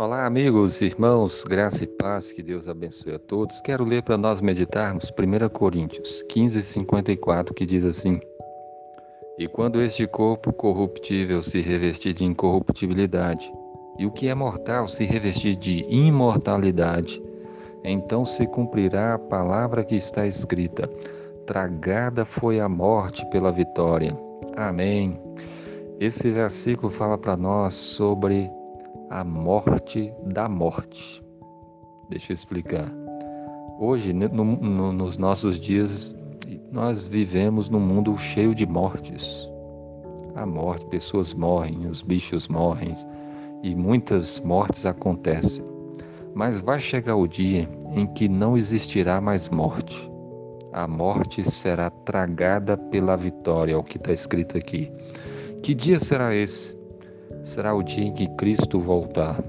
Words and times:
Olá, 0.00 0.26
amigos, 0.26 0.80
irmãos, 0.80 1.42
graça 1.42 1.82
e 1.82 1.86
paz, 1.88 2.30
que 2.30 2.40
Deus 2.40 2.68
abençoe 2.68 3.16
a 3.16 3.18
todos. 3.18 3.60
Quero 3.60 3.82
ler 3.84 4.00
para 4.04 4.16
nós 4.16 4.40
meditarmos 4.40 5.10
1 5.10 5.48
Coríntios 5.48 6.22
15, 6.28 6.62
54, 6.62 7.52
que 7.52 7.66
diz 7.66 7.84
assim: 7.84 8.20
E 9.36 9.48
quando 9.48 9.82
este 9.82 10.06
corpo 10.06 10.52
corruptível 10.52 11.42
se 11.42 11.60
revestir 11.60 12.14
de 12.14 12.24
incorruptibilidade, 12.24 13.52
e 13.98 14.06
o 14.06 14.12
que 14.12 14.28
é 14.28 14.34
mortal 14.36 14.86
se 14.86 15.04
revestir 15.04 15.56
de 15.56 15.84
imortalidade, 15.88 17.20
então 17.82 18.24
se 18.24 18.46
cumprirá 18.46 19.14
a 19.14 19.18
palavra 19.18 19.84
que 19.84 19.96
está 19.96 20.28
escrita: 20.28 20.86
Tragada 21.44 22.24
foi 22.24 22.60
a 22.60 22.68
morte 22.68 23.28
pela 23.30 23.50
vitória. 23.50 24.16
Amém. 24.56 25.20
Esse 25.98 26.30
versículo 26.30 26.88
fala 26.88 27.18
para 27.18 27.36
nós 27.36 27.74
sobre 27.74 28.48
a 29.10 29.24
morte 29.24 30.12
da 30.26 30.48
morte. 30.48 31.22
Deixa 32.10 32.32
eu 32.32 32.34
explicar. 32.34 32.92
Hoje, 33.80 34.12
no, 34.12 34.28
no, 34.28 34.92
nos 34.92 35.16
nossos 35.16 35.58
dias, 35.58 36.14
nós 36.70 37.04
vivemos 37.04 37.68
num 37.68 37.80
mundo 37.80 38.16
cheio 38.18 38.54
de 38.54 38.66
mortes. 38.66 39.48
A 40.34 40.44
morte, 40.44 40.86
pessoas 40.86 41.32
morrem, 41.32 41.86
os 41.86 42.02
bichos 42.02 42.48
morrem 42.48 42.94
e 43.62 43.74
muitas 43.74 44.40
mortes 44.40 44.84
acontecem. 44.84 45.64
Mas 46.34 46.60
vai 46.60 46.78
chegar 46.78 47.16
o 47.16 47.26
dia 47.26 47.68
em 47.94 48.06
que 48.06 48.28
não 48.28 48.56
existirá 48.56 49.20
mais 49.20 49.48
morte. 49.48 50.08
A 50.72 50.86
morte 50.86 51.50
será 51.50 51.90
tragada 51.90 52.76
pela 52.76 53.16
vitória, 53.16 53.72
é 53.72 53.76
o 53.76 53.82
que 53.82 53.96
está 53.96 54.12
escrito 54.12 54.56
aqui. 54.56 54.92
Que 55.62 55.74
dia 55.74 55.98
será 55.98 56.34
esse? 56.34 56.77
Será 57.44 57.74
o 57.74 57.82
dia 57.82 58.04
em 58.04 58.12
que 58.12 58.28
Cristo 58.36 58.80
voltar. 58.80 59.42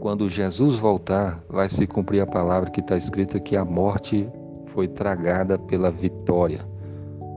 Quando 0.00 0.28
Jesus 0.28 0.78
voltar, 0.78 1.42
vai 1.48 1.68
se 1.68 1.86
cumprir 1.86 2.20
a 2.20 2.26
palavra 2.26 2.70
que 2.70 2.80
está 2.80 2.96
escrita 2.96 3.38
que 3.38 3.56
a 3.56 3.64
morte 3.64 4.28
foi 4.66 4.88
tragada 4.88 5.58
pela 5.58 5.90
vitória. 5.90 6.66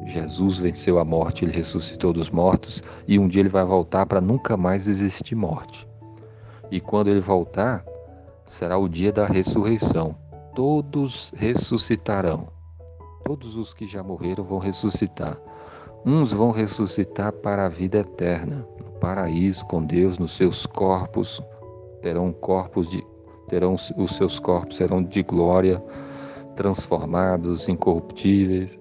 Jesus 0.05 0.59
venceu 0.59 0.99
a 0.99 1.05
morte, 1.05 1.43
ele 1.43 1.51
ressuscitou 1.51 2.13
dos 2.13 2.29
mortos 2.29 2.83
e 3.07 3.17
um 3.17 3.27
dia 3.27 3.41
ele 3.41 3.49
vai 3.49 3.65
voltar 3.65 4.05
para 4.05 4.21
nunca 4.21 4.55
mais 4.55 4.87
existir 4.87 5.35
morte. 5.35 5.87
E 6.71 6.79
quando 6.79 7.09
ele 7.09 7.21
voltar, 7.21 7.85
será 8.47 8.77
o 8.77 8.87
dia 8.87 9.11
da 9.11 9.25
ressurreição. 9.25 10.15
Todos 10.53 11.33
ressuscitarão. 11.35 12.47
Todos 13.23 13.55
os 13.55 13.73
que 13.73 13.87
já 13.87 14.03
morreram 14.03 14.43
vão 14.43 14.59
ressuscitar. 14.59 15.37
Uns 16.05 16.31
vão 16.31 16.51
ressuscitar 16.51 17.31
para 17.31 17.65
a 17.65 17.69
vida 17.69 17.97
eterna, 17.97 18.67
paraíso 18.99 19.65
com 19.65 19.83
Deus 19.83 20.17
nos 20.17 20.35
seus 20.35 20.65
corpos, 20.65 21.41
terão 22.01 22.31
corpos 22.31 22.89
de 22.89 23.03
terão 23.47 23.75
os 23.97 24.15
seus 24.15 24.39
corpos 24.39 24.77
serão 24.77 25.03
de 25.03 25.21
glória, 25.21 25.81
transformados, 26.55 27.69
incorruptíveis. 27.69 28.77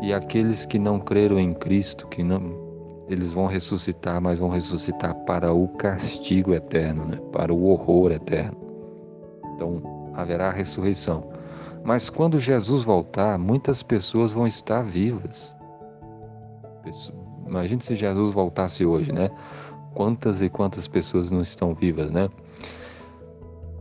E 0.00 0.12
aqueles 0.14 0.64
que 0.64 0.78
não 0.78 0.98
creram 0.98 1.38
em 1.38 1.52
Cristo, 1.52 2.06
que 2.08 2.22
não 2.22 2.58
eles 3.08 3.32
vão 3.32 3.46
ressuscitar, 3.46 4.20
mas 4.20 4.38
vão 4.38 4.48
ressuscitar 4.48 5.14
para 5.26 5.52
o 5.52 5.66
castigo 5.68 6.54
eterno, 6.54 7.04
né? 7.04 7.18
para 7.32 7.52
o 7.52 7.66
horror 7.66 8.12
eterno. 8.12 8.56
Então 9.54 9.82
haverá 10.14 10.50
ressurreição. 10.50 11.24
Mas 11.82 12.08
quando 12.08 12.38
Jesus 12.38 12.84
voltar, 12.84 13.38
muitas 13.38 13.82
pessoas 13.82 14.32
vão 14.32 14.46
estar 14.46 14.82
vivas. 14.82 15.54
Imagine 17.50 17.82
se 17.82 17.96
Jesus 17.96 18.32
voltasse 18.32 18.86
hoje, 18.86 19.12
né? 19.12 19.28
Quantas 19.92 20.40
e 20.40 20.48
quantas 20.48 20.86
pessoas 20.86 21.32
não 21.32 21.42
estão 21.42 21.74
vivas, 21.74 22.10
né? 22.10 22.30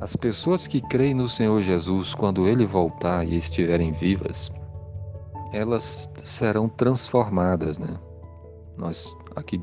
As 0.01 0.15
pessoas 0.15 0.65
que 0.65 0.81
creem 0.81 1.13
no 1.13 1.29
Senhor 1.29 1.61
Jesus, 1.61 2.15
quando 2.15 2.47
ele 2.47 2.65
voltar 2.65 3.27
e 3.27 3.37
estiverem 3.37 3.91
vivas, 3.91 4.51
elas 5.53 6.09
serão 6.23 6.67
transformadas, 6.67 7.77
né? 7.77 7.95
Nós 8.75 9.15
aqui 9.35 9.61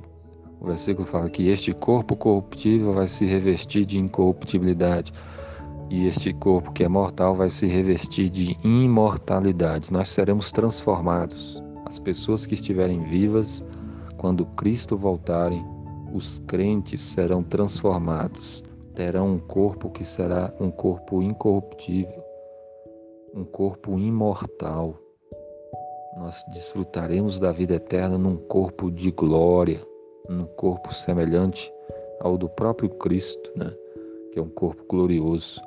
o 0.60 0.66
versículo 0.66 1.06
fala 1.08 1.28
que 1.28 1.48
este 1.48 1.72
corpo 1.72 2.16
corruptível 2.16 2.94
vai 2.94 3.08
se 3.08 3.24
revestir 3.26 3.84
de 3.84 3.98
incorruptibilidade 3.98 5.12
e 5.90 6.06
este 6.06 6.32
corpo 6.32 6.72
que 6.72 6.84
é 6.84 6.88
mortal 6.88 7.34
vai 7.34 7.50
se 7.50 7.66
revestir 7.66 8.30
de 8.30 8.56
imortalidade. 8.62 9.92
Nós 9.92 10.08
seremos 10.08 10.52
transformados. 10.52 11.62
As 11.84 11.98
pessoas 11.98 12.46
que 12.46 12.54
estiverem 12.54 13.04
vivas 13.04 13.64
quando 14.18 14.46
Cristo 14.46 14.96
voltarem, 14.96 15.64
os 16.12 16.38
crentes 16.40 17.02
serão 17.02 17.42
transformados, 17.42 18.62
terão 18.94 19.34
um 19.34 19.38
corpo 19.38 19.90
que 19.90 20.04
será 20.04 20.52
um 20.58 20.70
corpo 20.70 21.22
incorruptível, 21.22 22.24
um 23.34 23.44
corpo 23.44 23.98
imortal. 23.98 24.94
Nós 26.16 26.42
desfrutaremos 26.52 27.38
da 27.38 27.52
vida 27.52 27.74
eterna 27.74 28.16
num 28.16 28.36
corpo 28.36 28.90
de 28.90 29.10
glória, 29.10 29.86
num 30.28 30.46
corpo 30.46 30.94
semelhante 30.94 31.70
ao 32.20 32.38
do 32.38 32.48
próprio 32.48 32.88
Cristo, 32.88 33.52
né? 33.54 33.72
que 34.32 34.38
é 34.38 34.42
um 34.42 34.48
corpo 34.48 34.84
glorioso. 34.88 35.60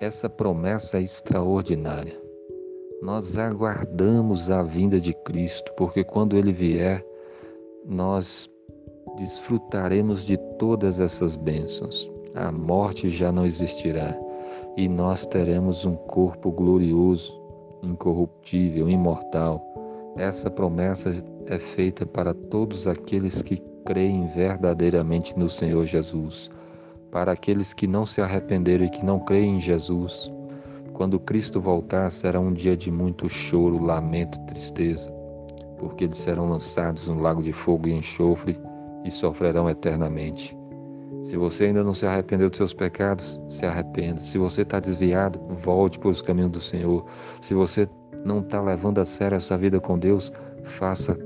Essa 0.00 0.28
promessa 0.28 0.98
é 0.98 1.02
extraordinária. 1.02 2.20
Nós 3.00 3.38
aguardamos 3.38 4.50
a 4.50 4.62
vinda 4.62 5.00
de 5.00 5.12
Cristo, 5.12 5.72
porque 5.76 6.02
quando 6.02 6.36
ele 6.36 6.52
vier, 6.52 7.04
nós 7.88 8.50
desfrutaremos 9.16 10.22
de 10.22 10.36
todas 10.58 11.00
essas 11.00 11.36
bênçãos. 11.36 12.10
A 12.34 12.52
morte 12.52 13.08
já 13.08 13.32
não 13.32 13.46
existirá 13.46 14.16
e 14.76 14.86
nós 14.88 15.24
teremos 15.24 15.86
um 15.86 15.96
corpo 15.96 16.52
glorioso, 16.52 17.32
incorruptível, 17.82 18.90
imortal. 18.90 19.64
Essa 20.16 20.50
promessa 20.50 21.24
é 21.46 21.58
feita 21.58 22.04
para 22.04 22.34
todos 22.34 22.86
aqueles 22.86 23.40
que 23.40 23.56
creem 23.86 24.26
verdadeiramente 24.28 25.36
no 25.38 25.48
Senhor 25.48 25.86
Jesus. 25.86 26.50
Para 27.10 27.32
aqueles 27.32 27.72
que 27.72 27.86
não 27.86 28.04
se 28.04 28.20
arrependeram 28.20 28.84
e 28.84 28.90
que 28.90 29.04
não 29.04 29.18
creem 29.20 29.56
em 29.56 29.60
Jesus, 29.60 30.30
quando 30.92 31.18
Cristo 31.18 31.58
voltar, 31.58 32.10
será 32.10 32.38
um 32.38 32.52
dia 32.52 32.76
de 32.76 32.90
muito 32.90 33.30
choro, 33.30 33.82
lamento, 33.82 34.38
tristeza 34.40 35.17
porque 35.78 36.04
eles 36.04 36.18
serão 36.18 36.48
lançados 36.48 37.06
no 37.06 37.20
lago 37.20 37.42
de 37.42 37.52
fogo 37.52 37.88
e 37.88 37.92
enxofre 37.92 38.58
e 39.04 39.10
sofrerão 39.10 39.68
eternamente. 39.68 40.56
Se 41.22 41.36
você 41.36 41.64
ainda 41.64 41.82
não 41.82 41.94
se 41.94 42.06
arrependeu 42.06 42.48
dos 42.48 42.56
seus 42.56 42.72
pecados, 42.72 43.40
se 43.48 43.66
arrependa. 43.66 44.22
Se 44.22 44.38
você 44.38 44.62
está 44.62 44.80
desviado, 44.80 45.38
volte 45.62 45.98
para 45.98 46.08
os 46.08 46.22
caminhos 46.22 46.52
do 46.52 46.60
Senhor. 46.60 47.04
Se 47.42 47.54
você 47.54 47.88
não 48.24 48.40
está 48.40 48.60
levando 48.60 48.98
a 48.98 49.04
sério 49.04 49.36
essa 49.36 49.56
vida 49.56 49.80
com 49.80 49.98
Deus, 49.98 50.32
faça, 50.78 51.18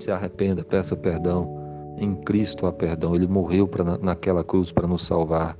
se 0.00 0.10
arrependa, 0.10 0.64
peça 0.64 0.96
perdão. 0.96 1.56
Em 1.98 2.14
Cristo 2.14 2.66
há 2.66 2.72
perdão. 2.72 3.14
Ele 3.14 3.26
morreu 3.26 3.68
pra, 3.68 3.98
naquela 3.98 4.42
cruz 4.42 4.72
para 4.72 4.86
nos 4.86 5.06
salvar 5.06 5.56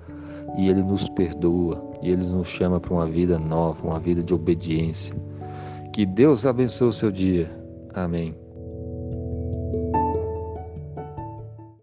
e 0.57 0.69
Ele 0.69 0.83
nos 0.83 1.09
perdoa 1.11 1.83
e 2.03 2.11
Ele 2.11 2.25
nos 2.25 2.49
chama 2.49 2.81
para 2.81 2.95
uma 2.95 3.07
vida 3.07 3.39
nova, 3.39 3.87
uma 3.87 4.01
vida 4.01 4.23
de 4.23 4.33
obediência. 4.33 5.15
Que 5.93 6.07
Deus 6.07 6.47
abençoe 6.47 6.89
o 6.89 6.93
seu 6.93 7.11
dia. 7.11 7.51
Amém. 7.95 8.39